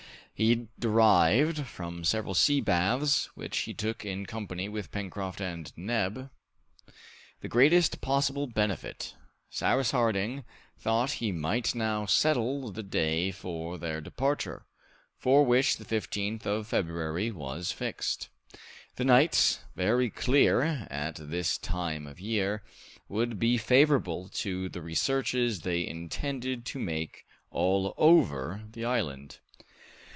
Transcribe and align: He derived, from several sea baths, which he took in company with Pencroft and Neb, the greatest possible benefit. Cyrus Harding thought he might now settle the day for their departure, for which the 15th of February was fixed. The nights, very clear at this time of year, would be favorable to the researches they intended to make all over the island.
He 0.33 0.69
derived, 0.79 1.67
from 1.67 2.03
several 2.03 2.33
sea 2.33 2.61
baths, 2.61 3.27
which 3.37 3.59
he 3.59 3.75
took 3.75 4.03
in 4.03 4.25
company 4.25 4.67
with 4.67 4.89
Pencroft 4.91 5.39
and 5.39 5.71
Neb, 5.77 6.31
the 7.41 7.47
greatest 7.47 8.01
possible 8.01 8.47
benefit. 8.47 9.13
Cyrus 9.51 9.91
Harding 9.91 10.43
thought 10.79 11.11
he 11.21 11.31
might 11.31 11.75
now 11.75 12.07
settle 12.07 12.71
the 12.71 12.81
day 12.81 13.29
for 13.29 13.77
their 13.77 14.01
departure, 14.01 14.65
for 15.15 15.45
which 15.45 15.77
the 15.77 15.85
15th 15.85 16.47
of 16.47 16.65
February 16.65 17.29
was 17.29 17.71
fixed. 17.71 18.29
The 18.95 19.05
nights, 19.05 19.59
very 19.75 20.09
clear 20.09 20.63
at 20.89 21.17
this 21.17 21.55
time 21.59 22.07
of 22.07 22.19
year, 22.19 22.63
would 23.07 23.37
be 23.37 23.59
favorable 23.59 24.27
to 24.39 24.69
the 24.69 24.81
researches 24.81 25.61
they 25.61 25.85
intended 25.85 26.65
to 26.65 26.79
make 26.79 27.27
all 27.51 27.93
over 27.95 28.63
the 28.71 28.83
island. 28.85 29.37